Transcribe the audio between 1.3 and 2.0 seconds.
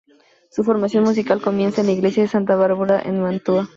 comienza en la